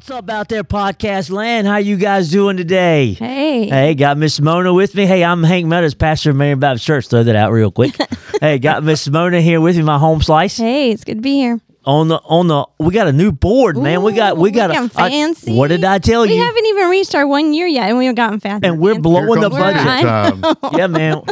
[0.00, 1.66] What's up out there, podcast land?
[1.66, 3.12] How you guys doing today?
[3.12, 3.68] Hey.
[3.68, 5.04] Hey, got Miss Mona with me.
[5.04, 7.08] Hey, I'm Hank Meadows, pastor of Marion Baptist Church.
[7.08, 7.94] Throw that out real quick.
[8.40, 10.56] hey, got Miss Mona here with me, my home slice.
[10.56, 11.60] Hey, it's good to be here.
[11.86, 14.02] On the on the, we got a new board, man.
[14.02, 15.56] We got we got a getting I- fancy.
[15.56, 16.34] what did I tell We you?
[16.34, 18.62] We haven't even reached our one year yet, and we've gotten fat.
[18.64, 20.06] and we're blowing the comes We're budget.
[20.06, 20.42] on.
[20.42, 20.72] time.
[20.78, 21.22] yeah, man.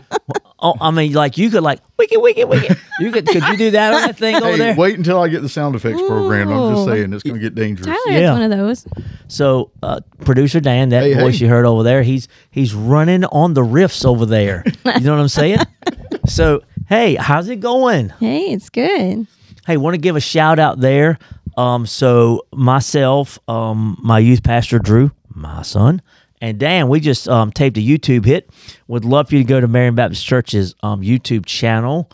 [0.59, 2.79] Oh, I mean, like you could like wicked, wicked, wicked.
[2.98, 4.74] You could could you do that on that thing over there?
[4.74, 6.49] wait until I get the sound effects program.
[6.51, 7.87] I'm just saying it's going to get dangerous.
[7.87, 8.29] Tyler Yeah.
[8.30, 8.87] has one of those.
[9.29, 11.45] So, uh, producer Dan, that Hey, voice hey.
[11.45, 14.65] you heard over there, he's he's running on the riffs over there.
[14.66, 15.59] You know what I'm saying?
[16.27, 18.09] so, hey, how's it going?
[18.19, 19.26] Hey, it's good.
[19.69, 21.19] Hey, want to give a shout out there.
[21.59, 26.01] Um, so myself, um, my youth pastor Drew, my son,
[26.41, 28.49] and Dan, we just um, taped a YouTube hit.
[28.87, 32.10] Would love for you to go to Marion Baptist Church's um, YouTube channel.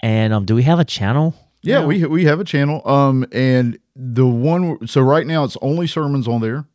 [0.00, 1.34] And um, do we have a channel?
[1.62, 2.86] Yeah, we we have a channel.
[2.86, 6.66] Um, and the one so right now it's only sermons on there,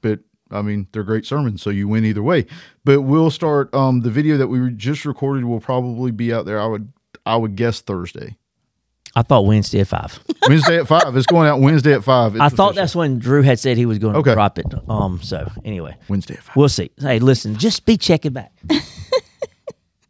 [0.00, 0.18] but
[0.50, 2.46] I mean they're great sermons, so you win either way.
[2.84, 3.72] But we'll start.
[3.72, 6.60] Um, the video that we just recorded will probably be out there.
[6.60, 6.92] I would
[7.24, 8.38] I would guess Thursday,
[9.14, 10.18] I thought Wednesday at five.
[10.48, 11.14] Wednesday at five.
[11.16, 12.34] It's going out Wednesday at five.
[12.34, 12.82] It's I thought official.
[12.82, 14.32] that's when Drew had said he was going to Okay.
[14.34, 14.66] drop it.
[14.88, 15.96] Um, so anyway.
[16.08, 16.56] Wednesday at five.
[16.56, 16.90] We'll see.
[16.98, 18.52] Hey, listen, just be checking back.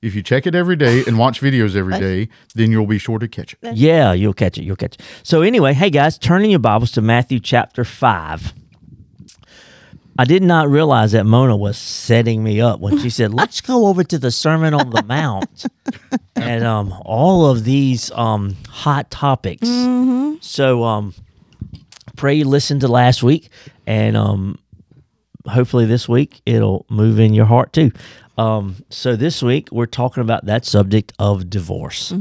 [0.02, 3.20] If you check it every day and watch videos every day, then you'll be sure
[3.20, 3.76] to catch it.
[3.76, 4.64] Yeah, you'll catch it.
[4.64, 5.02] You'll catch it.
[5.22, 8.52] So anyway, hey guys, turning your Bibles to Matthew chapter five.
[10.18, 13.86] I did not realize that Mona was setting me up when she said, "Let's go
[13.86, 15.64] over to the Sermon on the Mount,"
[16.36, 19.66] and um, all of these um, hot topics.
[20.40, 21.14] So um,
[22.16, 23.48] pray you listened to last week,
[23.86, 24.58] and um,
[25.46, 27.90] hopefully this week it'll move in your heart too.
[28.38, 32.12] Um, so this week we're talking about that subject of divorce.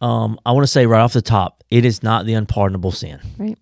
[0.00, 3.18] Um, I want to say right off the top, it is not the unpardonable sin.
[3.38, 3.58] Right.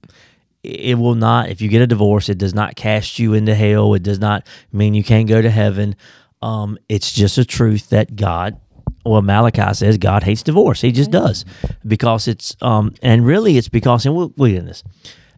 [0.66, 1.48] It will not.
[1.50, 3.94] If you get a divorce, it does not cast you into hell.
[3.94, 5.96] It does not mean you can't go to heaven.
[6.42, 8.60] Um, it's just a truth that God,
[9.04, 10.80] well, Malachi says God hates divorce.
[10.80, 11.44] He just does
[11.86, 14.82] because it's um, and really it's because and we'll, we'll get in this.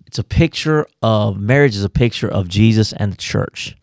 [0.06, 3.76] It's a picture of marriage is a picture of Jesus and the church,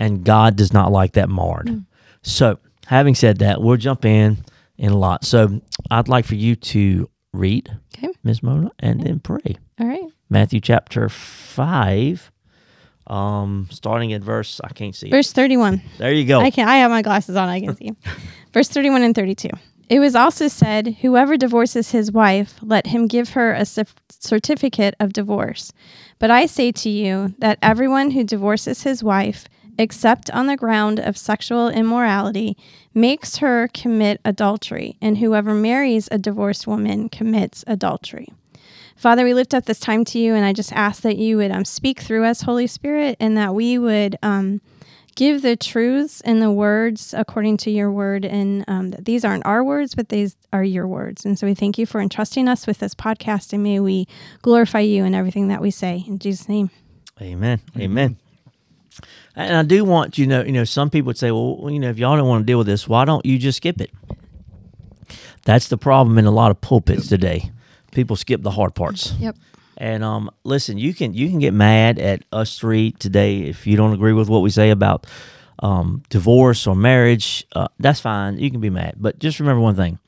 [0.00, 1.84] and God does not like that marred.
[2.22, 4.38] So, having said that, we'll jump in
[4.76, 5.24] in a lot.
[5.24, 8.12] So, I'd like for you to read, Okay.
[8.24, 8.42] Ms.
[8.42, 9.56] Mona, and then pray.
[9.78, 10.02] All right.
[10.32, 12.30] Matthew chapter 5,
[13.08, 15.10] um, starting at verse, I can't see.
[15.10, 15.82] Verse 31.
[15.98, 16.40] There you go.
[16.40, 17.90] I can I have my glasses on, I can see.
[18.52, 19.48] Verse 31 and 32.
[19.88, 25.12] It was also said, Whoever divorces his wife, let him give her a certificate of
[25.12, 25.72] divorce.
[26.20, 29.46] But I say to you that everyone who divorces his wife,
[29.78, 32.56] except on the ground of sexual immorality,
[32.94, 38.28] makes her commit adultery, and whoever marries a divorced woman commits adultery.
[39.00, 41.50] Father, we lift up this time to you, and I just ask that you would
[41.50, 44.60] um, speak through us, Holy Spirit, and that we would um,
[45.14, 49.46] give the truths and the words according to your word, and um, that these aren't
[49.46, 51.24] our words, but these are your words.
[51.24, 54.06] And so we thank you for entrusting us with this podcast, and may we
[54.42, 56.04] glorify you in everything that we say.
[56.06, 56.68] In Jesus' name.
[57.22, 57.62] Amen.
[57.78, 58.18] Amen.
[59.34, 61.88] And I do want you know, you know, some people would say, well, you know,
[61.88, 63.92] if y'all don't want to deal with this, why don't you just skip it?
[65.46, 67.50] That's the problem in a lot of pulpits today.
[67.92, 69.12] People skip the hard parts.
[69.18, 69.36] Yep.
[69.76, 73.76] And um, listen, you can you can get mad at us three today if you
[73.76, 75.06] don't agree with what we say about
[75.60, 77.46] um, divorce or marriage.
[77.54, 78.38] Uh, that's fine.
[78.38, 79.98] You can be mad, but just remember one thing.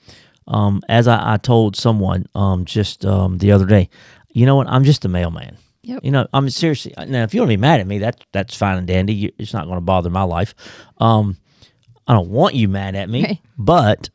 [0.46, 3.88] Um, as I, I told someone um, just um, the other day,
[4.30, 4.66] you know what?
[4.68, 5.56] I'm just a mailman.
[5.84, 6.04] Yep.
[6.04, 7.22] You know, I'm seriously now.
[7.24, 9.14] If you want to be mad at me, that that's fine and dandy.
[9.14, 10.54] You, it's not going to bother my life.
[10.98, 11.38] Um,
[12.06, 13.38] I don't want you mad at me, Right.
[13.56, 14.10] but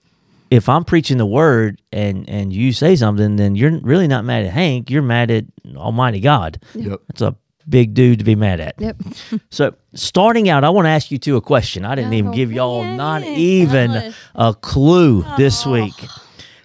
[0.49, 4.45] if I'm preaching the word and and you say something, then you're really not mad
[4.45, 4.89] at Hank.
[4.89, 5.45] You're mad at
[5.75, 6.61] Almighty God.
[6.75, 7.01] Yep.
[7.07, 7.35] That's a
[7.69, 8.75] big dude to be mad at.
[8.79, 8.97] Yep.
[9.49, 11.83] So starting out, I want to ask you two a question.
[11.85, 12.97] I didn't even Oh, give y'all man.
[12.97, 14.13] not even Gosh.
[14.35, 15.93] a clue this week.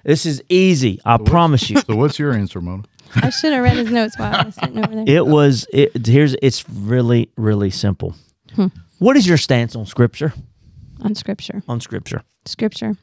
[0.04, 1.00] This is easy.
[1.04, 1.80] I promise you.
[1.86, 2.84] So what's your answer, Mona?
[3.16, 5.04] I should have read his notes while I was sitting over there.
[5.06, 8.14] It was it here's it's really really simple.
[8.54, 8.66] Hmm.
[9.00, 10.32] What is your stance on scripture?
[11.02, 11.62] On scripture.
[11.68, 12.22] On scripture.
[12.46, 12.96] Scripture.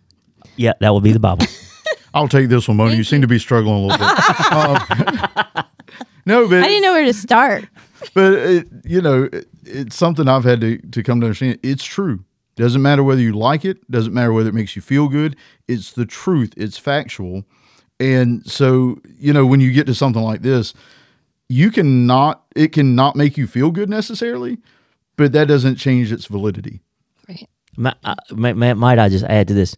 [0.56, 1.46] Yeah, that would be the Bible.
[2.14, 2.96] I'll take this one, Mona.
[2.96, 4.18] You seem to be struggling a little bit.
[4.52, 5.66] Um,
[6.26, 7.66] no, but I didn't know where to start.
[8.14, 11.60] but it, you know, it, it's something I've had to, to come to understand.
[11.64, 12.24] It's true.
[12.56, 15.36] Doesn't matter whether you like it, doesn't matter whether it makes you feel good.
[15.68, 17.46] It's the truth, it's factual.
[18.00, 20.74] And so, you know, when you get to something like this,
[21.48, 24.58] you cannot, it cannot make you feel good necessarily,
[25.16, 26.82] but that doesn't change its validity.
[27.28, 27.48] Right.
[27.78, 29.76] Ma- uh, ma- ma- might I just add to this?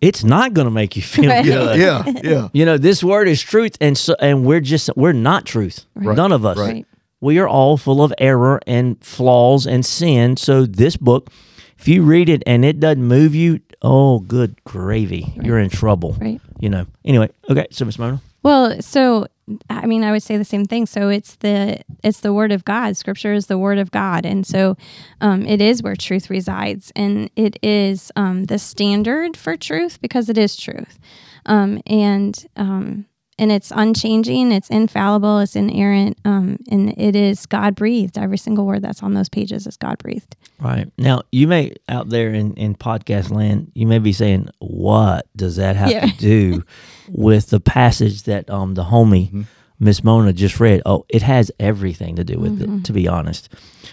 [0.00, 1.44] It's not going to make you feel Right.
[1.44, 1.78] good.
[1.78, 2.48] Yeah, yeah.
[2.52, 5.86] You know, this word is truth, and so and we're just we're not truth.
[5.94, 6.16] Right.
[6.16, 6.56] None of us.
[6.56, 6.66] Right.
[6.72, 6.86] Right.
[7.20, 10.36] We are all full of error and flaws and sin.
[10.36, 11.30] So this book,
[11.78, 16.16] if you read it and it doesn't move you, oh, good gravy, you're in trouble.
[16.20, 16.40] Right.
[16.60, 16.86] You know.
[17.04, 17.66] Anyway, okay.
[17.72, 19.26] So Miss Mona, Well, so
[19.70, 20.86] I mean, I would say the same thing.
[20.86, 22.96] So it's the it's the word of God.
[22.96, 24.76] Scripture is the word of God, and so
[25.20, 30.28] um, it is where truth resides, and it is um, the standard for truth because
[30.28, 30.98] it is truth,
[31.46, 33.06] um, and um,
[33.38, 38.18] and it's unchanging, it's infallible, it's inerrant, um, and it is God breathed.
[38.18, 40.36] Every single word that's on those pages is God breathed.
[40.60, 45.26] right now you may out there in in podcast land, you may be saying, "What
[45.34, 46.06] does that have Yeah.
[46.06, 46.64] to do
[47.10, 49.46] with the passage that um the homie
[49.80, 52.84] Miss Mona just read?" Oh, it has everything to do with it.
[52.84, 53.48] To be honest,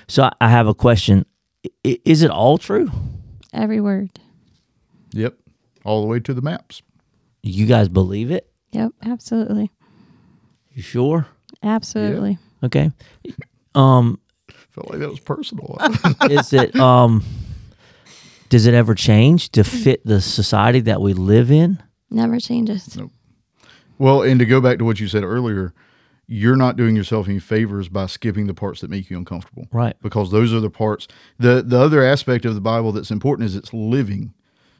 [0.07, 1.25] so I, I have a question:
[1.85, 2.91] I- Is it all true?
[3.53, 4.09] Every word.
[5.11, 5.35] Yep.
[5.85, 6.81] All the way to the maps.
[7.43, 8.49] You guys believe it?
[8.71, 9.71] Yep, absolutely,
[10.73, 11.27] You sure?
[11.63, 12.37] absolutely.
[12.63, 12.91] Okay.
[13.75, 14.19] Um,
[14.71, 15.77] Felt like that was personal.
[16.29, 17.23] is it um
[18.49, 21.81] does it ever change to fit the society that we live in?
[22.09, 22.97] Never changes.
[23.97, 25.73] well, and to go back to what you said earlier,
[26.27, 29.67] you're not doing yourself any favors by skipping the parts that make you uncomfortable.
[29.71, 29.95] Right.
[30.01, 31.07] because those are the parts.
[31.37, 34.33] the The other aspect of the Bible that's important is it's living,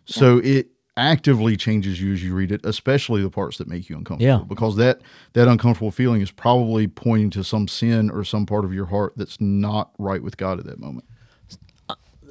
[0.06, 3.98] so it actively changes you as you read it, especially the parts that make you
[3.98, 4.40] uncomfortable.
[4.40, 4.46] Yeah.
[4.48, 5.02] because that
[5.34, 9.14] that uncomfortable feeling is probably pointing to some sin or some part of your heart
[9.18, 11.06] that's not right with God at that moment.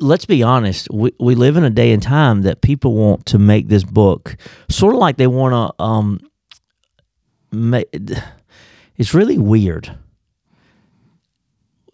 [0.00, 0.88] Let's be honest.
[0.92, 4.36] We we live in a day and time that people want to make this book
[4.68, 6.20] sort of like they want to um
[7.52, 7.88] make
[8.96, 9.96] it's really weird.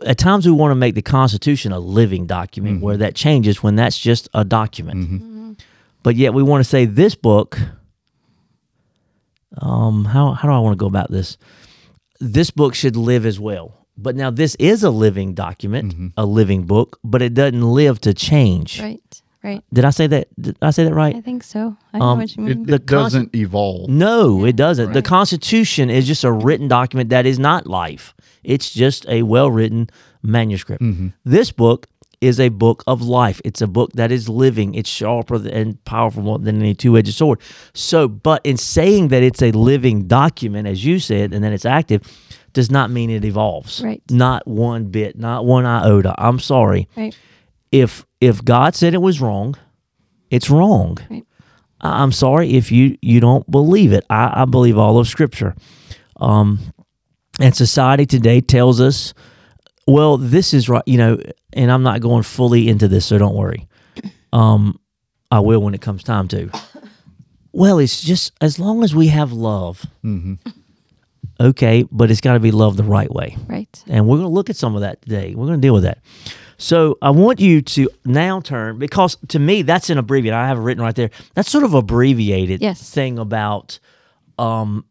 [0.04, 3.76] At times we want to make the Constitution a living document where that changes when
[3.76, 5.58] that's just a document.
[6.02, 7.58] But yet we want to say this book
[9.58, 11.36] um how how do I want to go about this?
[12.18, 13.79] This book should live as well.
[14.02, 18.14] But now this is a living document, a living book, but it doesn't live to
[18.14, 18.80] change.
[18.80, 19.62] Right, right.
[19.72, 20.28] Did I say that?
[20.40, 21.14] Did I say that right?
[21.16, 21.76] I think so.
[21.92, 22.62] I know Um, what you It, mean.
[22.66, 23.90] The it doesn't evolve.
[23.90, 24.92] No, it doesn't.
[24.92, 28.14] The Constitution is just a written document that is not life.
[28.42, 29.90] It's just a well written
[30.22, 30.82] manuscript.
[31.24, 31.86] This book
[32.20, 33.40] is a book of life.
[33.44, 34.74] It's a book that is living.
[34.74, 37.40] It's sharper and powerful than any two edged sword.
[37.72, 41.64] So, but in saying that it's a living document, as you said, and that it's
[41.64, 42.02] active,
[42.52, 43.80] does not mean it evolves.
[43.82, 44.02] Right.
[44.10, 46.14] Not one bit, not one iota.
[46.18, 46.88] I'm sorry.
[46.96, 47.16] right,
[47.72, 49.56] If if God said it was wrong,
[50.30, 50.98] it's wrong.
[51.10, 51.24] right.
[51.80, 54.04] I- I'm sorry if you you don't believe it.
[54.10, 55.54] I, I believe all of Scripture.
[56.16, 56.58] Um,
[57.40, 59.14] and society today tells us,
[59.86, 61.18] well, this is right, you know.
[61.54, 63.66] And I'm not going fully into this, so don't worry.
[64.32, 64.78] Um,
[65.30, 66.50] I will when it comes time to.
[67.52, 69.84] Well, it's just as long as we have love.
[71.40, 73.36] Okay, but it's got to be love the right way.
[73.48, 73.82] Right.
[73.88, 75.34] And we're going to look at some of that today.
[75.34, 75.98] We're going to deal with that.
[76.58, 80.34] So I want you to now turn because to me that's an abbreviated.
[80.36, 81.10] I have it written right there.
[81.34, 82.90] That's sort of abbreviated Yes.
[82.90, 83.78] thing about
[84.38, 84.84] um,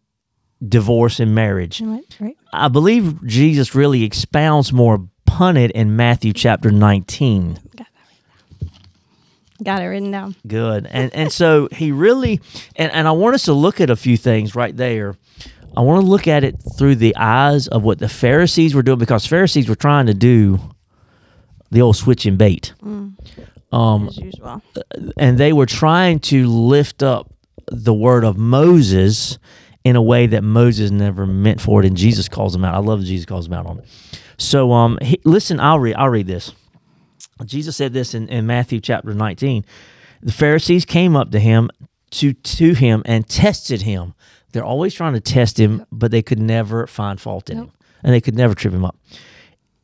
[0.67, 1.79] divorce and marriage.
[1.81, 2.17] Right.
[2.19, 2.37] right.
[2.51, 7.59] I believe Jesus really expounds more upon it in Matthew chapter 19.
[9.63, 10.35] Got it written down.
[10.47, 10.87] Good.
[10.89, 12.39] And and so he really
[12.77, 15.15] and, and I want us to look at a few things right there.
[15.77, 18.99] I want to look at it through the eyes of what the Pharisees were doing
[18.99, 20.59] because Pharisees were trying to do
[21.71, 22.73] the old switch and bait.
[22.81, 24.61] Um, as usual.
[25.17, 27.31] and they were trying to lift up
[27.67, 29.37] the word of Moses
[29.83, 32.73] in a way that Moses never meant for it, and Jesus calls them out.
[32.73, 33.85] I love Jesus calls them out on it.
[34.37, 35.95] So, um, he, listen, I'll read.
[35.95, 36.51] I'll read this.
[37.45, 39.63] Jesus said this in, in Matthew chapter nineteen.
[40.21, 41.69] The Pharisees came up to him
[42.11, 44.15] to to him and tested him.
[44.51, 47.71] They're always trying to test him, but they could never find fault in him,
[48.03, 48.97] and they could never trip him up.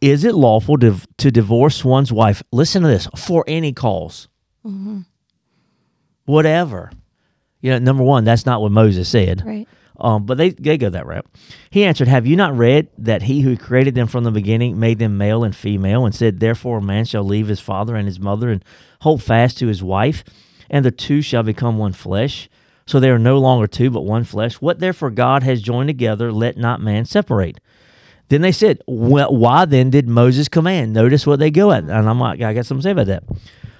[0.02, 2.44] Is it lawful to, to divorce one's wife?
[2.52, 4.28] Listen to this for any cause
[6.26, 6.92] whatever.
[7.62, 9.44] You know, number one, that's not what Moses said.
[9.46, 9.68] Right.
[9.98, 11.26] Um, but they, they go that route.
[11.70, 15.00] He answered, Have you not read that he who created them from the beginning made
[15.00, 18.20] them male and female, and said, Therefore a man shall leave his father and his
[18.20, 18.64] mother and
[19.02, 20.24] hold fast to his wife,
[20.70, 22.50] and the two shall become one flesh?
[22.88, 24.56] So they are no longer two, but one flesh.
[24.56, 27.60] What therefore God has joined together, let not man separate.
[28.30, 30.94] Then they said, well, Why then did Moses command?
[30.94, 31.84] Notice what they go at.
[31.84, 33.24] And I'm like, I got something to say about that.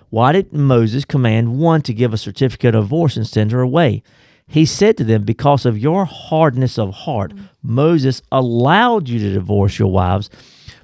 [0.10, 4.02] Why did Moses command one to give a certificate of divorce and send her away?
[4.48, 9.78] He said to them, Because of your hardness of heart, Moses allowed you to divorce
[9.78, 10.30] your wives,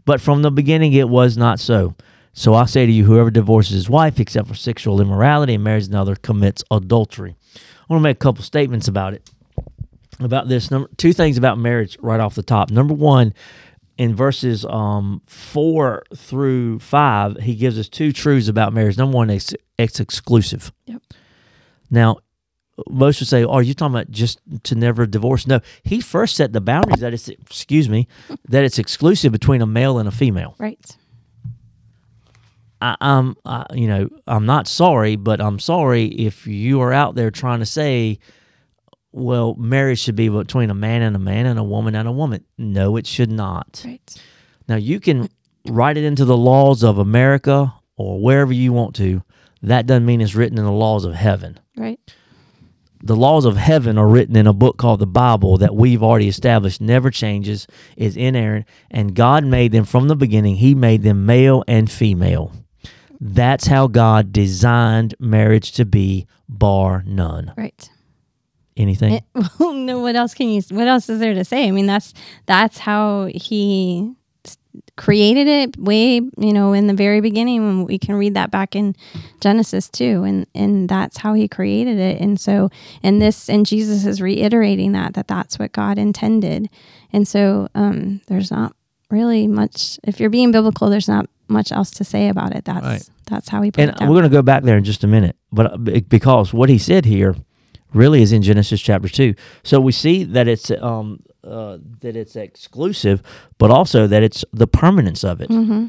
[0.06, 1.96] but from the beginning it was not so.
[2.34, 5.88] So I say to you, whoever divorces his wife except for sexual immorality and marries
[5.88, 7.36] another commits adultery.
[7.92, 9.30] Want to make a couple statements about it.
[10.22, 12.72] About this, number two things about marriage right off the top.
[12.72, 13.34] Number one,
[13.98, 18.98] in verses um, four through five, he gives us two truths about marriage.
[18.98, 20.72] Number one, it's, it's exclusive.
[20.86, 21.02] Yep.
[21.90, 22.20] Now,
[22.88, 26.38] most would say, "Oh, are you talking about just to never divorce?" No, he first
[26.38, 28.08] set the boundaries that it's excuse me
[28.48, 30.56] that it's exclusive between a male and a female.
[30.58, 30.96] Right.
[32.82, 37.16] I, I'm, I, you know, I'm not sorry, but I'm sorry if you are out
[37.16, 38.20] there trying to say,
[39.12, 42.12] "Well, marriage should be between a man and a man and a woman and a
[42.12, 43.84] woman." No, it should not.
[43.86, 44.22] Right.
[44.68, 45.30] Now you can
[45.68, 49.22] write it into the laws of America or wherever you want to.
[49.62, 51.60] That doesn't mean it's written in the laws of heaven.
[51.78, 52.00] Right.
[53.04, 56.28] the laws of heaven are written in a book called the Bible that we've already
[56.28, 57.66] established never changes,
[57.98, 60.56] is inerrant, and God made them from the beginning.
[60.58, 62.52] He made them male and female.
[63.24, 67.54] That's how God designed marriage to be, bar none.
[67.56, 67.88] Right.
[68.76, 69.14] Anything?
[69.14, 69.24] It-
[69.60, 70.00] well, no.
[70.00, 70.62] What else can you?
[70.72, 71.68] What else is there to say?
[71.68, 72.16] I mean, that's
[72.48, 74.16] that's how he
[74.96, 78.96] created it way you know in the very beginning we can read that back in
[79.42, 82.70] genesis too and and that's how he created it and so
[83.04, 86.70] and this and jesus is reiterating that that that's what god intended
[87.12, 88.74] and so um there's not
[89.12, 92.86] really much if you're being biblical there's not much else to say about it that's
[92.86, 93.10] Right.
[93.30, 95.36] that's how he put and we're going to go back there in just a minute,
[95.52, 95.78] but uh,
[96.08, 97.36] because what he said here
[97.94, 99.34] really is in Genesis chapter two.
[99.64, 103.22] So we see that it's um uh, that it's exclusive,
[103.58, 105.50] but also that it's the permanence of it.
[105.50, 105.88] Mm-hmm.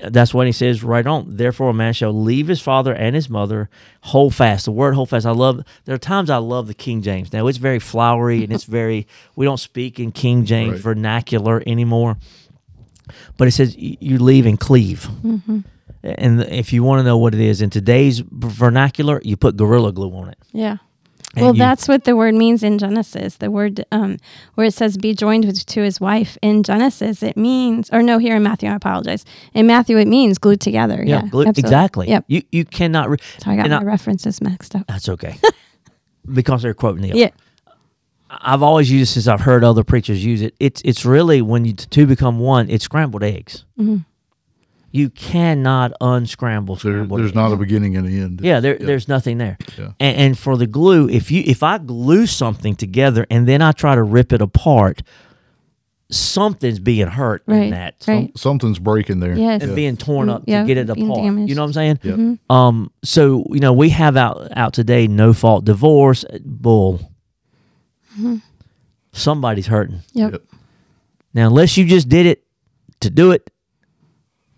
[0.00, 1.36] That's what he says right on.
[1.36, 3.68] Therefore, a man shall leave his father and his mother,
[4.02, 4.64] hold fast.
[4.64, 5.64] The word hold fast, I love.
[5.84, 7.32] There are times I love the King James.
[7.32, 9.06] Now it's very flowery and it's very.
[9.36, 10.80] We don't speak in King James Right.
[10.80, 12.16] vernacular anymore.
[13.36, 15.08] But it says you leave and cleave.
[15.22, 15.60] Mm-hmm.
[16.02, 19.92] And if you want to know what it is in today's vernacular, you put gorilla
[19.92, 20.38] glue on it.
[20.52, 20.78] Yeah.
[21.36, 23.36] And Well, you- that's what the word means in Genesis.
[23.36, 24.18] The word um,
[24.54, 28.18] where it says "be joined with, to his wife" in Genesis, it means, or no,
[28.18, 29.24] here in Matthew, I apologize.
[29.54, 31.02] In Matthew, it means glued together.
[31.06, 31.60] yeah, Yeah, glue, absolutely.
[31.60, 32.08] exactly.
[32.08, 32.24] Yep.
[32.28, 33.10] You you cannot.
[33.10, 34.86] Re- So I got my I- references mixed up.
[34.86, 35.36] that's okay,
[36.32, 37.16] because they're quoting Neil.
[37.16, 37.30] Yeah.
[38.30, 40.54] I've always used it since I've heard other preachers use it.
[40.58, 42.68] It's it's really when you two become one.
[42.68, 43.64] It's scrambled eggs.
[43.78, 43.98] Mm-hmm.
[44.96, 47.34] You cannot unscramble There, there's eggs.
[47.34, 48.40] not a beginning and an end.
[48.40, 49.58] Yeah, there, there's nothing there.
[49.76, 49.86] Yeah.
[49.98, 53.72] And, and for the glue, if you if I glue something together and then I
[53.72, 55.02] try to rip it apart,
[56.10, 57.96] something's being hurt in that.
[58.06, 58.30] right.
[58.38, 59.34] Something's breaking there.
[59.36, 59.64] Yes.
[59.64, 61.24] and being torn up Yeah, to get it being apart.
[61.24, 61.48] damaged.
[61.48, 61.98] You know what I'm saying?
[62.02, 62.38] Yep.
[62.48, 62.92] Um.
[63.02, 67.00] So you know we have out out today no fault divorce bull.
[68.14, 68.36] Hmm.
[69.10, 70.32] Somebody's hurting Yep.
[70.32, 70.42] Yep.
[71.34, 71.48] now.
[71.48, 72.44] Unless you just did it
[73.00, 73.50] to do it,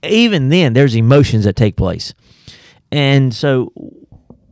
[0.02, 2.14] even then there's emotions that take place,
[2.92, 3.72] and so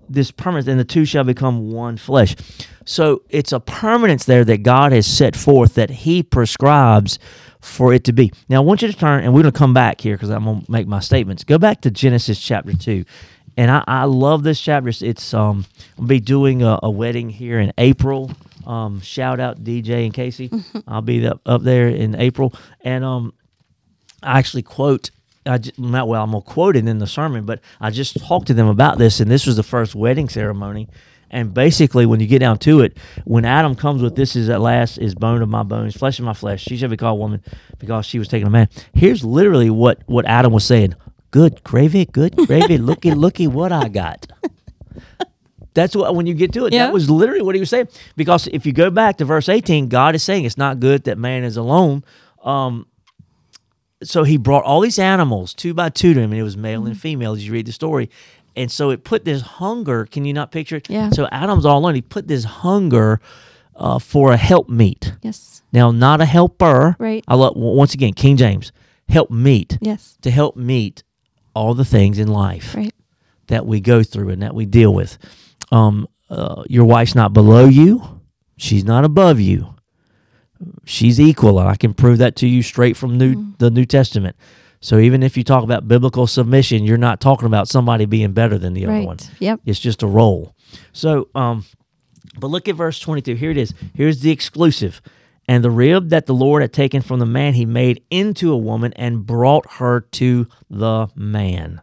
[0.09, 2.37] this permanence and the two shall become one flesh.
[2.85, 7.19] So it's a permanence there that God has set forth that He prescribes
[7.61, 8.31] for it to be.
[8.49, 10.45] Now I want you to turn, and we're going to come back here because I'm
[10.45, 11.45] going to make my statements.
[11.45, 13.05] Go back to Genesis chapter two,
[13.57, 14.89] and I, I love this chapter.
[14.91, 15.65] It's- It's um
[15.99, 18.31] I'll be doing a, a wedding here in April.
[18.67, 20.51] Um, shout out DJ and Casey.
[20.89, 23.33] I'll be up, up there in April, and um
[24.23, 25.11] I actually quote.
[25.47, 26.23] I just, not well.
[26.23, 29.21] I'm gonna quote it in the sermon, but I just talked to them about this,
[29.21, 30.89] and this was the first wedding ceremony.
[31.31, 34.61] And basically, when you get down to it, when Adam comes with "This is at
[34.61, 37.43] last is bone of my bones, flesh of my flesh," she shall be called woman
[37.79, 38.69] because she was taking a man.
[38.95, 40.95] Here's literally what what Adam was saying:
[41.31, 44.27] "Good gravy, good gravy, looky, looky, what I got."
[45.75, 46.73] That's what when you get to it.
[46.73, 46.87] Yeah.
[46.87, 47.89] That was literally what he was saying.
[48.17, 51.19] Because if you go back to verse 18, God is saying it's not good that
[51.19, 52.05] man is alone.
[52.45, 52.87] Um,
[54.03, 56.81] so he brought all these animals two by two to him, and it was male
[56.81, 56.89] Mm-hmm.
[56.91, 58.11] and female as you read the story.
[58.57, 60.07] And so it put this hunger.
[60.07, 60.89] Can you not picture it?
[60.89, 61.11] Yeah.
[61.11, 61.95] So Adam's all alone.
[61.97, 63.21] He put this hunger
[63.75, 65.17] uh, for a helpmeet.
[65.23, 65.63] Yes.
[65.73, 66.95] Now, not a helper.
[67.01, 67.25] Right.
[67.27, 68.71] I love once again King James.
[69.09, 70.17] Help meet Yes.
[70.23, 71.03] to help meet
[71.55, 72.95] all the things in life Right.
[73.49, 75.19] that we go through and that we deal with.
[75.73, 78.21] Um, uh, your wife's not below you;
[78.57, 79.74] she's not above you.
[80.85, 81.59] She's equal.
[81.59, 84.37] And I can prove that to you straight from new the New Testament.
[84.81, 88.59] So even if you talk about biblical submission, you're not talking about somebody being better
[88.59, 89.07] than the other Right.
[89.07, 89.17] one.
[89.41, 89.61] Yep.
[89.65, 90.55] It's just a role.
[90.93, 91.65] So, um,
[92.39, 93.35] but look at verse 22.
[93.35, 93.73] Here it is.
[93.95, 95.01] Here's the exclusive.
[95.49, 98.57] And the rib that the Lord had taken from the man, he made into a
[98.59, 101.81] woman and brought her to the man.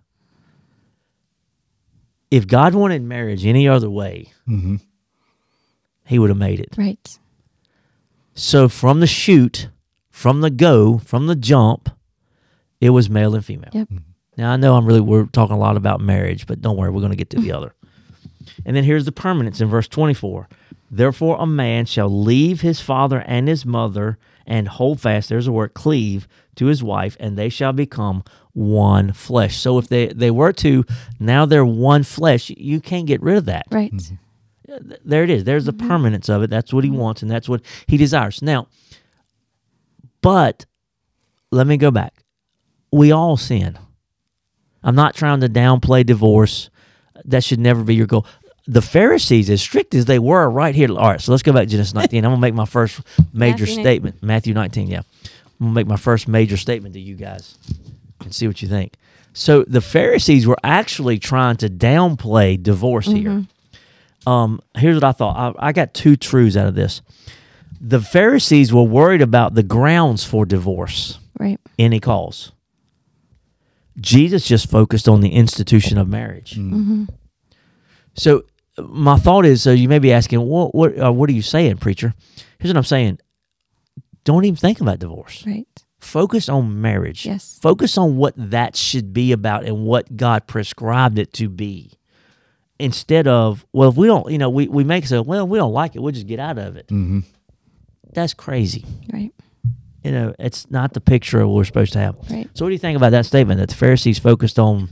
[2.29, 4.75] if God wanted marriage any other way, Mm-hmm.
[6.05, 6.73] He would have made it.
[6.77, 7.19] Right.
[8.33, 9.69] So from the shoot,
[10.09, 11.89] from the go, from the jump,
[12.79, 13.71] it was male and female.
[13.73, 13.87] Yep.
[13.87, 13.97] Mm-hmm.
[14.37, 17.01] Now I know I'm really we're talking a lot about marriage, but don't worry, we're
[17.01, 17.55] going to get to the mm.
[17.55, 17.75] other.
[18.65, 20.47] And then here's the permanence in verse 24.
[20.89, 25.51] Therefore a man shall leave his father and his mother and hold fast, there's a
[25.51, 28.23] word cleave to his wife, and they shall become
[28.53, 29.57] one flesh.
[29.57, 30.83] So if they they were to,
[31.19, 32.49] now they're one flesh.
[32.49, 33.93] You can't get rid of that Right.
[33.93, 34.15] Mm-hmm.
[34.79, 35.43] There it is.
[35.43, 35.87] There's the mm-hmm.
[35.87, 36.49] permanence of it.
[36.49, 36.99] That's what he mm-hmm.
[36.99, 38.41] wants, and that's what he desires.
[38.41, 38.67] Now,
[40.21, 40.65] but
[41.51, 42.23] let me go back.
[42.91, 43.77] We all sin.
[44.83, 46.69] I'm not trying to downplay divorce.
[47.25, 48.25] That should never be your goal.
[48.67, 50.89] The Pharisees, as strict as they were, right here.
[50.91, 52.23] All right, so let's go back to Genesis 19.
[52.23, 53.01] I'm gonna make my first
[53.33, 53.83] major Matthew 19.
[53.83, 54.23] statement.
[54.23, 54.87] Matthew 19.
[54.87, 57.57] Yeah, I'm gonna make my first major statement to you guys
[58.21, 58.93] and see what you think.
[59.33, 63.41] So the Pharisees were actually trying to downplay divorce here mm-hmm.
[64.27, 65.55] Um, here's what I thought.
[65.59, 67.01] I, I got two truths out of this.
[67.79, 71.59] The Pharisees were worried about the grounds for divorce, Right.
[71.79, 72.51] any cause.
[73.99, 76.57] Jesus just focused on the institution of marriage.
[78.13, 78.43] So
[78.77, 81.77] my thought is, so you may be asking, what what uh, what are you saying,
[81.77, 82.13] preacher?
[82.59, 83.19] Here's what I'm saying.
[84.23, 85.43] Don't even think about divorce.
[85.45, 85.67] Right.
[85.99, 87.25] Focus on marriage.
[87.25, 87.59] Yes.
[87.61, 91.91] Focus on what that should be about and what God prescribed it to be.
[92.81, 95.73] Instead of, well, if we don't, you know, we, we make so, well, we don't
[95.73, 96.87] like it, we'll just get out of it.
[96.87, 97.19] Mm-hmm.
[98.13, 98.85] That's crazy.
[99.13, 99.31] Right.
[100.03, 102.15] You know, it's not the picture we're supposed to have.
[102.29, 102.49] Right.
[102.53, 104.89] So, what do you think about that statement that the Pharisees focused on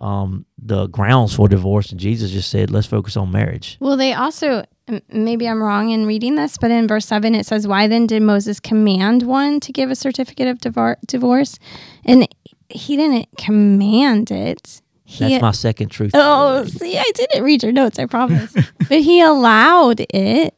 [0.00, 3.78] um, the grounds for divorce and Jesus just said, let's focus on marriage?
[3.80, 4.64] Well, they also,
[5.08, 8.22] maybe I'm wrong in reading this, but in verse 7 it says, Why then did
[8.22, 11.58] Moses command one to give a certificate of divor- divorce?
[12.04, 12.28] And
[12.68, 14.82] he didn't command it.
[15.12, 16.12] He, That's my second truth.
[16.14, 18.50] Oh, see, I didn't read your notes, I promise.
[18.88, 20.54] but he allowed it.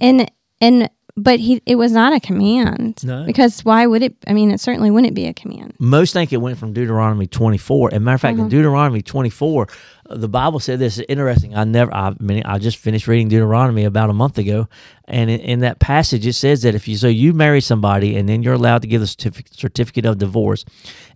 [0.00, 0.28] And,
[0.60, 3.04] and, but he, it was not a command.
[3.04, 3.24] No.
[3.24, 4.16] Because why would it?
[4.26, 5.74] I mean, it certainly wouldn't be a command.
[5.78, 7.90] Most think it went from Deuteronomy 24.
[7.90, 8.48] As a matter of fact, in uh-huh.
[8.48, 9.68] Deuteronomy 24,
[10.08, 11.54] uh, the Bible said this is interesting.
[11.54, 14.68] I never, I mean, I just finished reading Deuteronomy about a month ago,
[15.04, 18.26] and in, in that passage it says that if you so you marry somebody and
[18.26, 20.64] then you're allowed to give the certificate, certificate of divorce,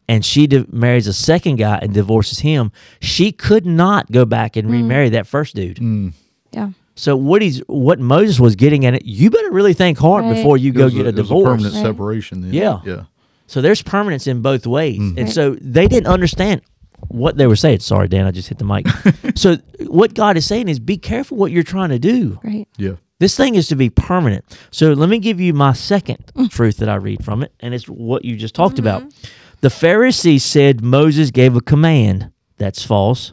[0.08, 4.56] and she di- marries a second guy and divorces him, she could not go back
[4.56, 4.72] and mm.
[4.72, 5.78] remarry that first dude.
[5.78, 6.12] Mm.
[6.52, 6.70] Yeah.
[6.96, 10.34] So what he's what Moses was getting at it, you better really think hard Right.
[10.34, 11.44] before you go get a divorce.
[11.44, 11.82] permanent Right.
[11.82, 12.40] separation.
[12.40, 12.52] Then.
[12.52, 12.80] Yeah.
[12.84, 13.02] Yeah.
[13.46, 14.98] So there's permanence in both ways.
[15.16, 16.62] And so they didn't understand
[17.08, 17.80] what they were saying.
[17.80, 18.86] Sorry, Dan, I just hit the mic.
[19.36, 22.40] so what God is saying is be careful what you're trying to do.
[22.42, 22.66] Right.
[22.76, 22.94] Yeah.
[23.18, 24.44] This thing is to be permanent.
[24.70, 26.50] So let me give you my second mm.
[26.50, 29.02] truth that I read from it, and it's what you just talked about.
[29.02, 29.26] Mm-hmm.
[29.62, 32.30] The Pharisees said Moses gave a command.
[32.58, 33.32] That's false.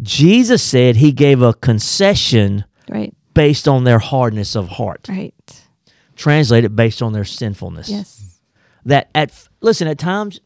[0.00, 3.14] Jesus said he gave a concession Right.
[3.34, 5.06] based on their hardness of heart.
[5.08, 5.34] Right.
[6.16, 8.40] Translated based on their sinfulness Yes.
[8.84, 10.40] that at listen at times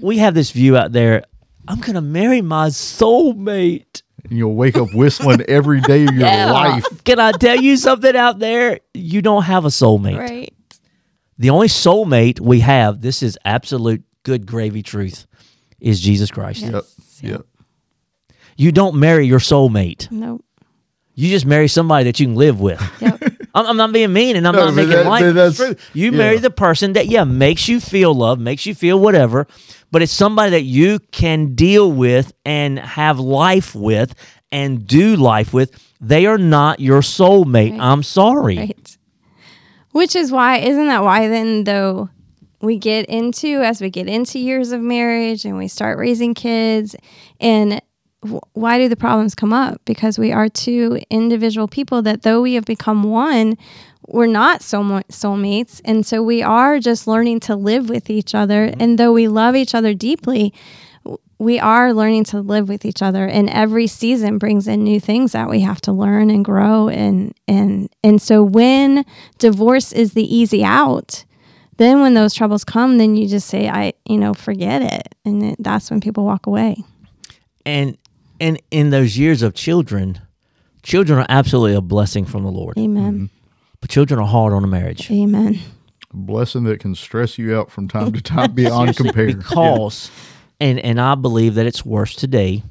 [0.00, 1.24] we have this view out there
[1.68, 6.84] i'm gonna marry my soulmate And you'll wake up whistling every day of your life.
[7.04, 10.54] can i tell you something out there you don't have a soulmate Right.
[11.38, 15.26] the only soulmate we have this is absolute good gravy truth
[15.80, 16.84] is jesus christ Yep.
[17.22, 17.42] Yep.
[18.56, 20.44] you don't marry your soulmate Nope.
[21.20, 23.22] You just marry somebody that you can live with Yep.
[23.54, 25.22] I'm, I'm not being mean and I'm No, not making that- light.
[25.22, 25.74] but that's- true.
[25.92, 26.16] You yeah.
[26.18, 29.46] marry the person that, yeah, makes you feel love, makes you feel whatever,
[29.90, 34.14] but it's somebody that you can deal with and have life with
[34.52, 35.72] and do life with.
[36.00, 37.72] They are not your soulmate.
[37.72, 37.80] Right.
[37.80, 38.56] I'm sorry.
[38.56, 38.96] Right.
[39.92, 42.08] Which is why, isn't that why then, though,
[42.62, 46.94] we get into, as we get into years of marriage and we start raising kids,
[47.40, 47.82] and
[48.28, 49.80] wh- why do the problems come up?
[49.84, 53.56] Because we are two individual people that, though we have become one,
[54.06, 55.80] we're not soul soulmates.
[55.84, 58.68] And so we are just learning to live with each other.
[58.68, 58.82] Mm-hmm.
[58.82, 60.52] And though we love each other deeply,
[61.38, 65.32] we are learning to live with each other and every season brings in new things
[65.32, 69.04] that we have to learn and grow and and and so when
[69.38, 71.24] divorce is the easy out
[71.78, 75.56] then when those troubles come then you just say i you know forget it and
[75.58, 76.76] that's when people walk away
[77.64, 77.96] And
[78.40, 80.20] and in those years of children,
[80.82, 82.78] children are absolutely a blessing from the Lord.
[82.78, 83.24] amen mm-hmm.
[83.80, 85.10] But children are hard on a marriage.
[85.10, 85.58] amen
[86.12, 89.26] A blessing that can stress you out from time to time beyond compare.
[89.26, 90.10] because
[90.60, 92.62] and and I believe that it's worse today.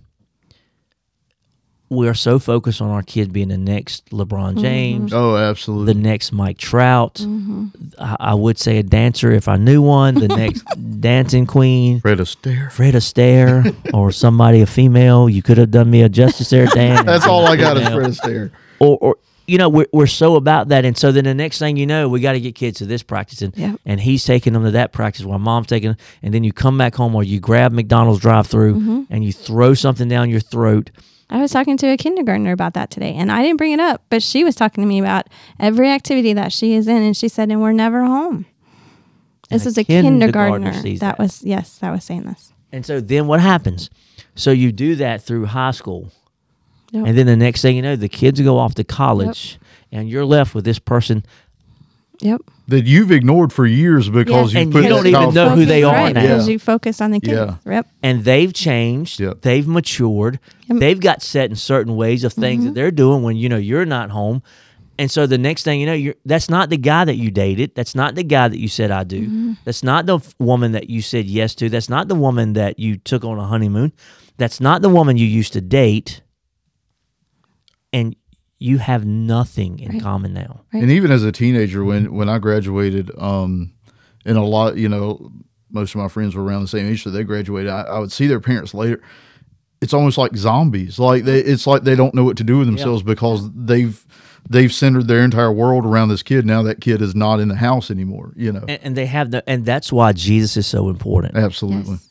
[1.89, 5.93] We are so focused on our kids being the next LeBron James, Oh, absolutely.
[5.93, 7.19] the next Mike Trout.
[7.97, 10.15] I, I would say a dancer if I knew one.
[10.15, 10.62] The next
[11.02, 12.71] dancing queen, Fred Astaire.
[12.71, 15.28] Fred Astaire, or somebody a female.
[15.30, 17.06] You could have done me a justice there, Dan.
[17.08, 17.99] That's all I got is Female.
[17.99, 18.52] Fred Astaire.
[18.80, 21.75] or, or you know we're, we're so about that and so then the next thing
[21.75, 23.80] you know we got to get kids to this practice and, Yep.
[23.84, 26.78] and he's taking them to that practice while mom's taking them and then you come
[26.78, 29.02] back home or you grab mcdonald's drive through Mm-hmm.
[29.10, 30.91] and you throw something down your throat
[31.30, 34.04] I was talking to a kindergartner about that today, and I didn't bring it up,
[34.10, 35.28] but she was talking to me about
[35.60, 38.46] every activity that she is in, and she said, "And we're never home."
[39.52, 40.94] And This is a kindergartner kindergartner.
[40.94, 41.20] That, that.
[41.20, 42.54] was yes, that was saying this.
[42.72, 43.89] and so then what happens
[44.36, 46.12] so you do that through high school
[46.92, 47.06] Yep.
[47.08, 49.58] and then the next thing you know the kids go off to college
[49.92, 51.24] and you're left with this person
[52.22, 52.42] Yep.
[52.68, 54.62] That you've ignored for years because Yeah.
[54.62, 56.22] you put you don't even know who they are right, now.
[56.22, 56.54] because Yeah.
[56.54, 57.34] you focus on the kids.
[57.34, 57.56] Yeah.
[57.66, 57.88] Yep.
[58.04, 59.42] and they've changed Yep.
[59.42, 60.80] they've matured Yep.
[60.80, 62.76] they've got set in certain ways of things that mm-hmm.
[62.76, 64.44] they're doing when you know you're not home
[64.98, 67.74] and so the next thing you know you're that's not the guy that you dated
[67.74, 69.54] that's not the guy that you said i do mm-hmm.
[69.64, 72.98] that's not the woman that you said yes to that's not the woman that you
[72.98, 73.94] took on a honeymoon
[74.38, 76.22] that's not the woman you used to date
[77.94, 78.16] and
[78.60, 80.02] you have nothing in Right.
[80.02, 83.72] common now And even as a teenager, when when I graduated, um,
[84.26, 85.32] and a lot, you know,
[85.72, 87.72] most of my friends were around the same age, so they graduated.
[87.72, 89.02] I, I would see their parents later.
[89.82, 91.00] It's almost like zombies.
[91.00, 94.06] Like they, it's like they don't know what to do with themselves because they've
[94.50, 96.45] they've centered their entire world around this kid.
[96.45, 98.34] Now that kid is not in the house anymore.
[98.36, 101.93] You know, and, and they have the and that's why jesus is so important absolutely.
[101.93, 102.10] Yes.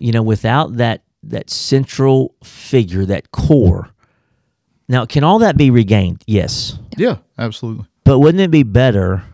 [0.00, 3.90] you know, without that that central figure, that core.
[4.88, 6.22] Now, can all that be regained?
[6.26, 6.78] Yes.
[6.96, 7.86] Yeah, absolutely.
[8.04, 9.24] But wouldn't it be better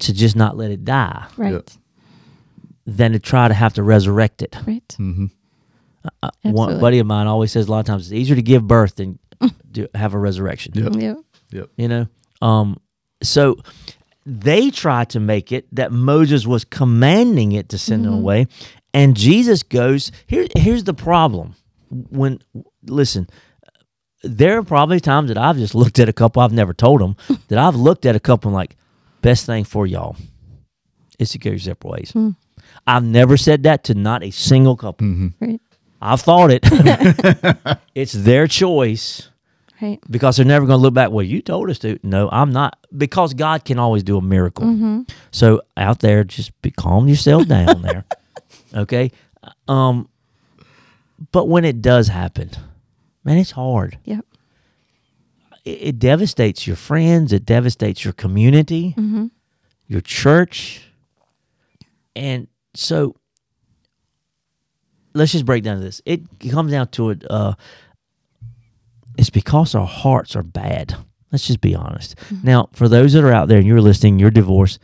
[0.00, 1.76] to just not let it die Right.
[2.86, 4.56] than to try to have to resurrect it?
[4.66, 4.86] Right.
[4.98, 5.26] Mm-hmm.
[6.42, 8.96] One buddy of mine always says a lot of times it's easier to give birth
[8.96, 9.18] than
[9.70, 10.72] do, have a resurrection.
[10.76, 10.94] Yep.
[10.96, 11.16] Yep.
[11.52, 11.70] Yep.
[11.76, 12.06] You know?
[12.42, 12.78] Um,
[13.22, 13.56] so
[14.26, 18.48] they try to make it that Moses was commanding it to send them away.
[18.92, 21.54] And Jesus goes, here, here's the problem.
[21.90, 22.40] When,
[22.86, 23.28] listen,
[24.24, 27.16] there are probably times that I've just looked at a couple, I've never told them,
[27.48, 28.76] that I've looked at a couple and like,
[29.22, 30.16] best thing for y'all
[31.18, 32.10] is to go your separate ways.
[32.12, 32.30] Hmm.
[32.86, 35.06] I've never said that to not a single couple.
[35.06, 35.28] Mm-hmm.
[35.44, 35.60] Right.
[36.02, 36.62] I've thought it.
[37.94, 39.28] it's their choice
[39.80, 39.98] Right.
[40.10, 41.10] because they're never going to look back.
[41.10, 41.98] Well, you told us to.
[42.02, 42.78] No, I'm not.
[42.96, 44.64] Because God can always do a miracle.
[44.64, 45.02] Mm-hmm.
[45.30, 48.04] So out there, just be calm yourself down there.
[48.74, 49.10] Okay.
[49.68, 50.08] Um.
[51.32, 52.50] But when it does happen,
[53.24, 53.98] man, it's hard.
[54.04, 54.24] Yep.
[55.64, 57.32] It, it devastates your friends.
[57.32, 59.26] It devastates your community, mm-hmm.
[59.88, 60.82] your church,
[62.16, 63.16] and so
[65.14, 66.00] let's just break down this.
[66.04, 67.24] It comes down to it.
[67.28, 67.54] Uh,
[69.16, 70.96] it's because our hearts are bad.
[71.30, 72.16] Let's just be honest.
[72.16, 72.46] Mm-hmm.
[72.46, 74.78] Now, for those that are out there and you're listening, you're divorced.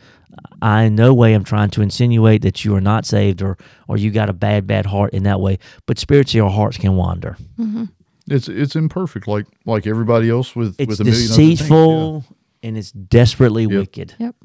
[0.61, 3.97] I in no way am trying to insinuate that you are not saved or or
[3.97, 5.59] you got a bad, bad heart in that way.
[5.85, 7.37] But spiritually, our hearts can wander.
[7.59, 7.85] Mm-hmm.
[8.27, 11.57] It's it's imperfect, like like everybody else with It's with a million other things.
[11.59, 12.25] deceitful
[12.63, 14.15] and it's desperately wicked.
[14.19, 14.35] Yep.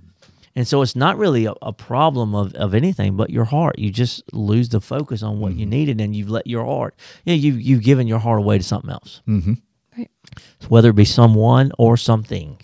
[0.55, 3.79] And so it's not really a, a problem of, of anything but your heart.
[3.79, 6.95] You just lose the focus on what you needed and you've let your heart,
[7.27, 9.53] you know, you've, you've given your heart away to something else, Mm-hmm.
[9.99, 10.11] Right.
[10.69, 12.59] whether it be someone or something.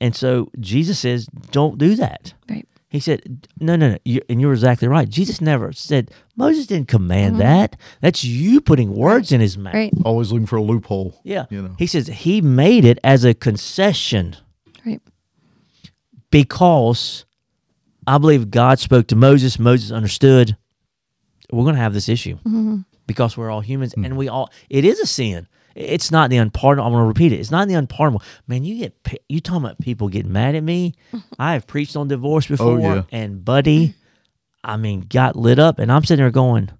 [0.00, 2.34] And so Jesus says, don't do that.
[2.50, 2.68] Right.
[2.88, 3.98] He said, no, no, no.
[4.04, 5.08] You, and you're exactly right.
[5.08, 7.42] Jesus never said, Moses didn't command mm-hmm.
[7.42, 7.76] that.
[8.00, 9.74] That's you putting words in his mouth.
[9.74, 9.92] Right.
[10.04, 11.20] Always looking for a loophole.
[11.24, 11.46] Yeah.
[11.50, 11.74] You know.
[11.78, 14.36] He says he made it as a concession
[14.84, 15.02] Right.
[16.30, 17.24] because
[18.06, 19.58] I believe God spoke to Moses.
[19.58, 20.56] Moses understood
[21.50, 22.78] we're going to have this issue mm-hmm.
[23.06, 24.04] because we're all humans hmm.
[24.04, 25.48] and we all, it is a sin.
[25.76, 26.86] It's not the unpardonable.
[26.86, 27.36] I'm going to repeat it.
[27.38, 28.22] It's not the unpardonable.
[28.46, 30.94] Man, you get, you talking about people getting mad at me.
[31.38, 33.02] I have preached on divorce oh, before yeah.
[33.12, 33.94] and buddy,
[34.64, 36.70] I mean, got lit up and I'm sitting there going,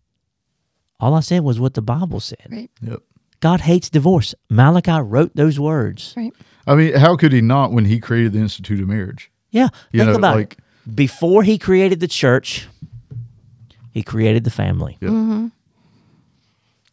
[0.99, 2.47] all I said was what the Bible said.
[2.51, 2.71] Right.
[2.81, 3.03] Yep.
[3.41, 4.35] God hates divorce.
[4.49, 6.15] Malachi wrote those words.
[6.17, 6.33] Right.
[6.67, 9.31] I mean, how could he not when he created the Institute of Marriage?
[9.51, 9.69] Yeah.
[9.93, 10.59] You think know, about like- it.
[10.95, 12.69] Before he created the church,
[13.91, 14.97] he created the family.
[15.01, 15.11] Yep.
[15.11, 15.47] Mm-hmm.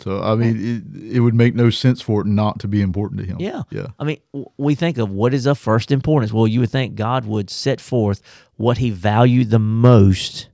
[0.04, 3.22] So I mean, it, it would make no sense for it not to be important
[3.22, 3.38] to him.
[3.40, 3.64] Yeah.
[3.70, 3.88] Yeah.
[4.00, 6.34] I mean, w- we think of what is of first importance.
[6.34, 8.22] Well, you would think God would set forth
[8.58, 10.50] what he valued the most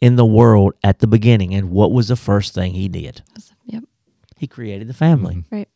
[0.00, 1.54] in the world at the beginning.
[1.54, 3.22] And what was the first thing he did?
[3.66, 3.84] Yep.
[4.36, 5.36] He created the family.
[5.36, 5.54] Mm-hmm.
[5.54, 5.68] Right.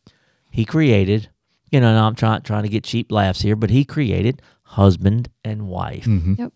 [0.49, 1.29] He created,
[1.71, 5.29] you know, and I'm trying trying to get cheap laughs here, but he created husband
[5.43, 6.05] and wife.
[6.05, 6.35] Mm-hmm.
[6.39, 6.53] Yep.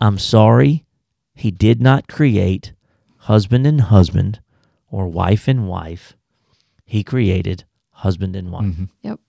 [0.00, 0.84] I'm sorry,
[1.34, 2.72] he did not create
[3.18, 4.40] husband and husband
[4.90, 6.14] or wife and wife
[6.84, 8.64] He created husband and wife.
[8.64, 8.84] Mm-hmm.
[9.02, 9.20] Yep.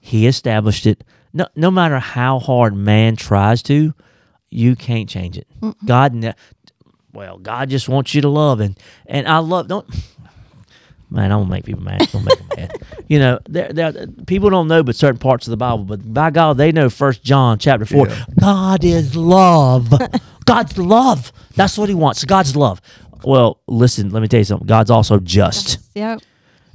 [0.00, 1.04] He established it.
[1.32, 3.92] No, no matter how hard man tries to,
[4.48, 5.46] you can't change it.
[5.84, 6.34] God, ne-
[7.12, 9.68] well, God just wants you to love, and and I love.
[9.68, 9.86] Don't,
[11.10, 12.08] man, I'm gonna make people mad.
[12.12, 12.72] Don't make them mad.
[13.08, 15.84] You know, there, there, people don't know, but certain parts of the Bible.
[15.84, 16.90] But by God, they know.
[16.90, 18.06] First John chapter four.
[18.06, 18.24] Yeah.
[18.38, 19.90] God is love.
[20.44, 21.32] God's love.
[21.56, 22.22] That's what He wants.
[22.26, 22.82] God's love.
[23.24, 24.10] Well, listen.
[24.10, 24.66] Let me tell you something.
[24.66, 25.78] God's also just.
[25.94, 26.20] Yep.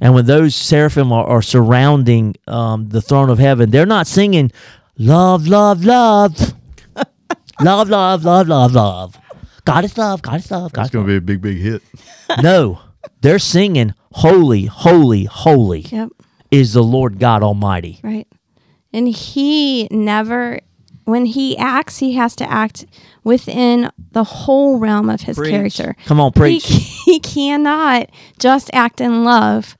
[0.00, 4.50] And when those seraphim are, are surrounding um, the throne of heaven, they're not singing,
[4.98, 6.52] Love, love, love.
[7.60, 9.16] love, love, love, love, love.
[9.64, 11.56] God is love, God is love, God It's is going to be a big, big
[11.58, 11.82] hit.
[12.42, 12.80] No,
[13.20, 16.10] they're singing, Holy, holy, holy Yep.
[16.50, 18.00] is the Lord God Almighty.
[18.02, 18.26] Right.
[18.92, 20.60] And he never,
[21.04, 22.86] when he acts, he has to act
[23.22, 25.50] within the whole realm of his Preach.
[25.50, 25.96] character.
[26.06, 26.66] Come on, preach.
[26.66, 26.78] He,
[27.12, 29.76] he cannot just act in love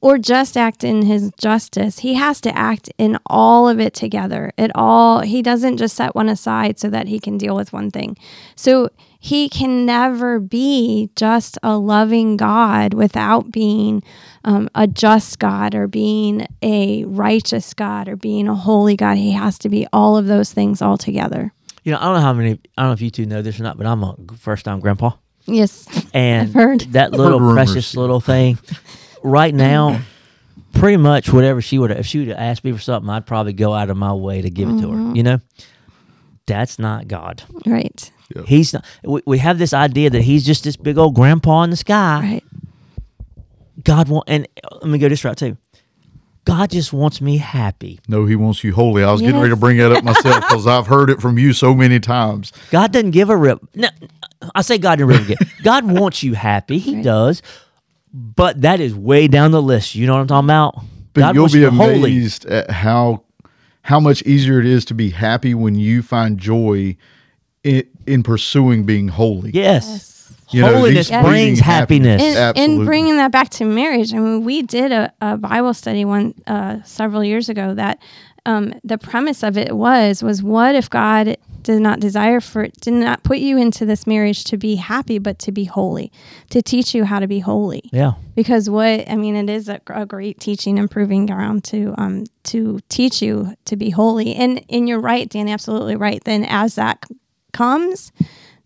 [0.00, 1.98] or just act in his justice.
[2.00, 4.52] He has to act in all of it together.
[4.56, 7.90] It all, he doesn't just set one aside so that he can deal with one
[7.90, 8.16] thing.
[8.56, 8.90] So
[9.22, 14.02] he can never be just a loving God without being
[14.44, 19.18] um, a just God or being a righteous God or being a holy God.
[19.18, 21.52] He has to be all of those things all together.
[21.84, 23.60] You know, I don't know how many, I don't know if you two know this
[23.60, 25.10] or not, but I'm a first time grandpa.
[25.46, 25.86] Yes.
[26.14, 26.80] and I've heard.
[26.92, 27.54] that little rumors.
[27.72, 28.58] precious little thing
[29.22, 30.00] right now
[30.74, 33.52] pretty much whatever she would if she would have asked me for something i'd probably
[33.52, 35.38] go out of my way to give it to her you know
[36.46, 38.10] that's not god Right.
[38.36, 38.46] Yep.
[38.46, 41.70] he's not we, we have this idea that he's just this big old grandpa in
[41.70, 42.44] the sky Right.
[43.84, 45.56] god want and uh, let me go this route too
[46.44, 49.04] god just wants me happy No, he wants you holy.
[49.04, 51.52] I was getting ready to bring that up myself because I've heard it from you
[51.52, 52.52] so many times.
[52.70, 53.88] god doesn't give a rip no
[54.54, 57.04] i say god didn't really give god wants you happy he Right.
[57.04, 57.42] does
[58.12, 60.76] but that is way down the list you know what i'm talking about
[61.14, 63.22] But god you'll wants be you holy amazed at how
[63.82, 66.96] how much easier it is to be happy when you find joy
[67.64, 69.50] in, in pursuing being holy.
[69.52, 70.08] Yes.
[70.50, 72.22] You Holiness he's brings bringing happiness.
[72.22, 72.74] And, Absolutely.
[72.74, 76.34] and bringing that back to marriage, I mean, we did a, a Bible study one
[76.46, 78.00] uh, several years ago that
[78.46, 82.94] um, the premise of it was was what if God did not desire for did
[82.94, 86.10] not put you into this marriage to be happy, but to be holy,
[86.48, 87.82] to teach you how to be holy.
[87.92, 88.12] Yeah.
[88.34, 92.24] Because what I mean, it is a, a great teaching and proving ground to um
[92.44, 94.34] to teach you to be holy.
[94.34, 96.22] And and you're right, Dan, absolutely right.
[96.24, 97.14] Then as that c-
[97.52, 98.12] comes,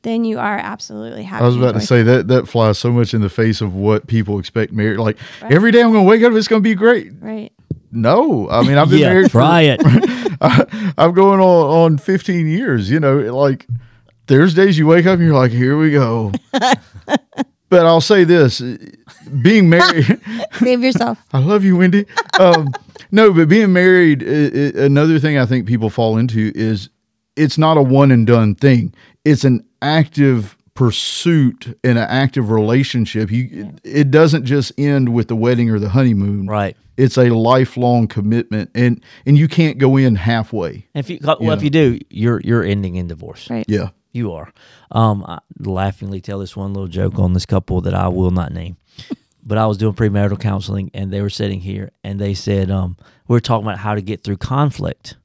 [0.02, 1.42] then you are absolutely happy.
[1.42, 1.86] I was about to joyful.
[1.86, 4.98] say that that flies so much in the face of what people expect marriage.
[4.98, 7.12] Like every day I'm going to wake up, it's going to be great.
[7.20, 7.52] right.
[7.90, 9.10] No, I mean I've been yeah.
[9.10, 9.80] married for Try it.
[10.98, 12.90] I'm going on on 15 years.
[12.90, 13.68] You know, like
[14.26, 16.32] there's days you wake up and you're like, here we go.
[17.68, 18.60] but I'll say this:
[19.42, 20.20] being married.
[20.58, 21.18] Save yourself.
[21.32, 22.06] I love you, Wendy.
[22.38, 22.72] Um,
[23.10, 26.88] no, but being married, i i another thing I think people fall into is
[27.36, 28.94] it's not a one and done thing.
[29.24, 33.30] It's an active pursuit and an active relationship.
[33.30, 36.46] You, it doesn't just end with the wedding or the honeymoon.
[36.46, 36.76] right.
[36.96, 40.86] It's a lifelong commitment, and and you can't go in halfway.
[40.94, 41.64] If you well, if Yeah.
[41.64, 43.50] you do, you're you're ending in divorce.
[43.50, 43.64] Right.
[43.66, 44.52] Yeah, You are.
[44.92, 48.52] Um, I laughingly tell this one little joke on this couple that I will not
[48.52, 48.76] name.
[49.46, 52.96] But I was doing premarital counseling, and they were sitting here, and they said, um,
[53.28, 55.16] we are talking about how to get through conflict,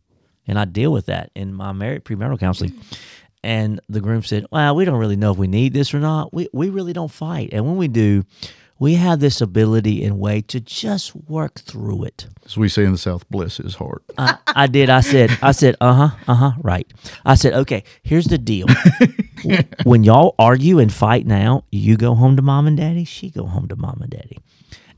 [0.49, 2.79] and I deal with that in my married premarital counseling.
[3.41, 6.33] And the groom said, "Well, we don't really know if we need this or not.
[6.33, 8.25] We we really don't fight, and when we do,
[8.77, 12.91] we have this ability and way to just work through it." as we say in
[12.91, 14.03] the South, bless his heart.
[14.17, 14.89] I, I did.
[14.89, 16.91] I said, I said, uh huh, uh huh, right.
[17.23, 18.65] I said, okay, here's the deal.
[19.83, 23.45] when y'all argue and fight now, you go home to mom and daddy, she go
[23.45, 24.39] home to mom and daddy.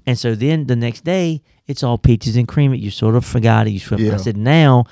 [0.05, 2.73] And so then the next day, it's all peaches and cream.
[2.73, 2.79] It.
[2.79, 3.71] You sort of forgot it.
[3.71, 4.85] You of, I said, now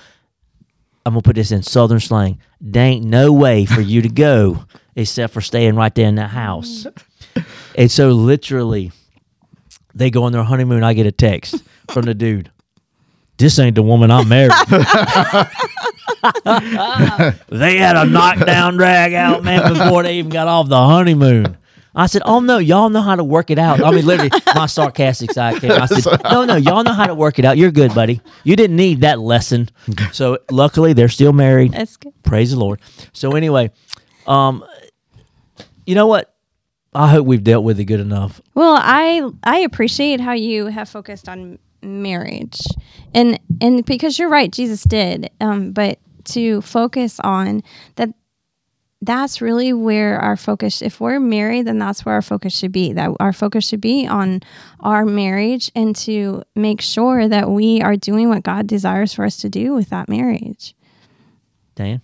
[1.05, 2.39] I'm to put this in Southern slang.
[2.61, 6.29] There ain't no way for you to go except for staying right there in that
[6.29, 6.85] house.
[7.75, 8.91] and so literally,
[9.95, 10.83] they go on their honeymoon.
[10.83, 12.51] I get a text from the dude.
[13.37, 14.51] This ain't the woman I'm married.
[17.47, 21.57] they had a knockdown drag out, man, before they even got off the honeymoon.
[21.95, 24.67] I said, "Oh no, y'all know how to work it out." I mean, literally, my
[24.67, 25.71] sarcastic side came.
[25.71, 27.57] I said, "No, no, y'all know how to work it out.
[27.57, 28.21] You're good, buddy.
[28.43, 29.69] You didn't need that lesson."
[30.11, 31.73] So, luckily, they're still married.
[31.73, 32.13] That's good.
[32.23, 32.79] Praise the Lord.
[33.13, 33.71] So, anyway,
[34.27, 34.63] um,
[35.85, 36.35] you know what?
[36.93, 38.41] I hope we've dealt with it good enough.
[38.55, 42.61] Well, I I appreciate how you have focused on marriage,
[43.13, 45.29] and and because you're right, Jesus did.
[45.39, 47.63] Um, but to focus on
[47.95, 48.09] that,
[49.01, 52.91] that's really where our focus if we're married then that's where our focus should be
[52.91, 54.41] that our focus should be on
[54.81, 59.37] our marriage and to make sure that we are doing what god desires for us
[59.37, 60.75] to do with that marriage
[61.79, 62.01] Dan?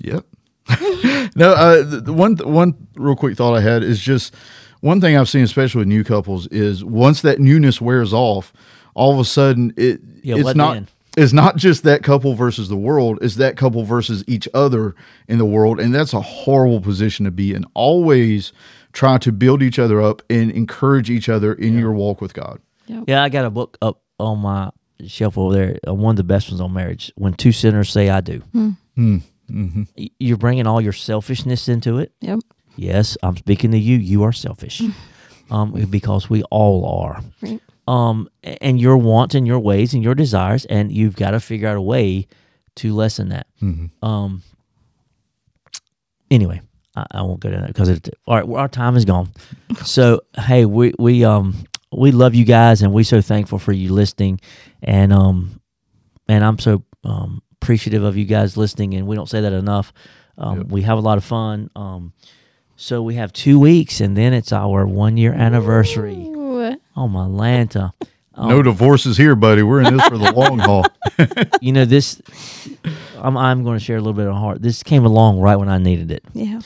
[0.00, 0.24] Yep.
[1.36, 4.34] no, uh, the, the one one real quick thought I had is just
[4.80, 8.50] one thing I've seen, especially with new couples, is once that newness wears off,
[8.94, 10.88] all of a sudden it Yeah, it's let not in.
[11.16, 14.94] It's not just that couple versus the world, it's that couple versus each other
[15.28, 17.64] in the world, and that's a horrible position to be in.
[17.74, 18.52] Always
[18.92, 22.60] try to build each other up and encourage each other in your walk with God.
[22.86, 24.70] Yeah, I got a book up on my
[25.06, 25.78] shelf over there.
[25.86, 27.10] Uh, one of the best ones on marriage.
[27.16, 28.42] When two sinners say "I do,"
[28.96, 32.12] Y- you're bringing all your selfishness into it.
[32.20, 32.38] yep
[32.76, 33.98] Yes, I'm speaking to you.
[33.98, 34.80] You are selfish,
[35.50, 37.20] um, because we all are.
[37.42, 41.40] right Um, and your wants and your ways and your desires, and you've got to
[41.40, 42.28] figure out a way
[42.76, 43.46] to lessen that.
[44.02, 44.42] Um.
[46.30, 46.60] Anyway,
[46.96, 48.08] I, I won't go into that because it.
[48.26, 49.30] All right, our time is gone.
[49.84, 51.54] So hey, we we um
[51.90, 54.40] we love you guys, and we're so thankful for you listening,
[54.82, 55.60] and um,
[56.28, 59.92] and I'm so um appreciative of you guys listening, and we don't say that enough.
[60.38, 61.70] Um, we have a lot of fun.
[61.76, 62.12] Um,
[62.76, 66.31] so we have two weeks, and then it's our one year anniversary.
[66.96, 67.92] Oh my Lanta.
[68.36, 69.62] No divorces here, buddy.
[69.62, 70.86] We're in this for the long haul.
[71.60, 72.20] You know this.
[73.18, 74.62] I'm I'm going to share a little bit of heart.
[74.62, 76.24] This came along right when I needed it.
[76.32, 76.60] yeah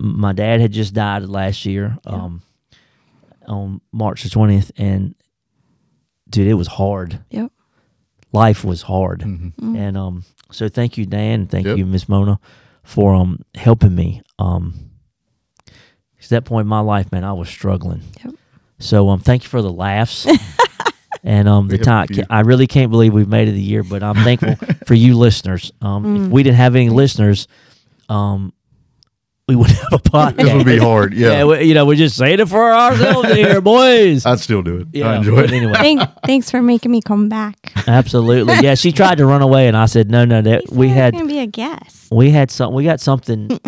[0.00, 2.42] My dad had just died last year, um,
[3.46, 5.14] on March the twentieth, and
[6.28, 7.20] dude, it was hard.
[7.30, 7.52] yep
[8.32, 11.76] Life was hard, and um, so thank you, Dan, thank Yep.
[11.76, 12.40] you, Miss Mona,
[12.82, 14.22] for um helping me.
[14.38, 14.90] Um,
[15.66, 18.00] 'cause at that point in my life, man, I was struggling.
[18.24, 18.34] Yep.
[18.82, 20.26] So um, thank you for the laughs.
[21.24, 22.08] And um, the We time.
[22.30, 25.72] I really can't believe we've made it a year, but I'm thankful for you listeners.
[25.80, 26.26] Um, Mm.
[26.26, 27.46] If we didn't have any listeners,
[28.08, 28.52] um,
[29.46, 30.36] we wouldn't have a podcast.
[30.36, 31.14] This would be hard.
[31.16, 34.26] Yeah, Yeah, we, you know, we're just saying it for ourselves here, boys.
[34.26, 34.88] I'd still do it.
[34.92, 35.52] yeah, I enjoy it.
[35.52, 38.54] anyway, Thank, thanks for making me come back absolutely.
[38.60, 41.26] Yeah, she tried to run away, and I said, no, no, that we had gonna
[41.26, 42.74] be a guest we had something.
[42.74, 43.60] we got something,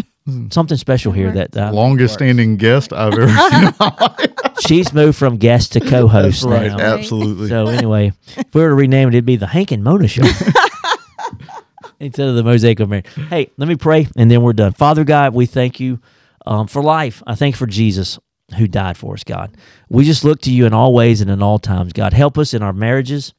[0.50, 3.28] something special here that, that Longest standing guest I've ever
[4.18, 4.34] seen.
[4.66, 6.68] she's moved from guest to co-host right.
[6.68, 6.78] now.
[6.78, 7.48] Absolutely.
[7.48, 10.22] So anyway, if we were to rename it, it'd be the Hank and Mona Show.
[12.00, 13.04] Instead of the Mosaic of Mary.
[13.28, 14.72] Hey, let me pray and then we're done.
[14.72, 16.00] Father God, we thank you
[16.44, 17.22] um, for life.
[17.26, 18.18] I thank you for Jesus
[18.58, 19.56] who died for us, God.
[19.88, 21.92] We just look to you in all ways and in all times.
[21.92, 23.32] God, help us in our marriages.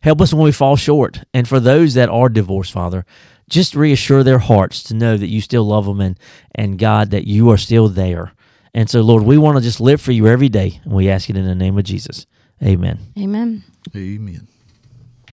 [0.00, 1.22] Help us when we fall short.
[1.34, 3.04] And for those that are divorced, Father,
[3.48, 6.18] just reassure their hearts to know that you still love them and,
[6.54, 8.32] and God, that you are still there.
[8.74, 10.80] And so, Lord, we want to just live for you every day.
[10.84, 12.26] And we ask it in the name of Jesus.
[12.62, 12.98] Amen.
[13.16, 13.64] amen
[13.96, 14.48] Amen.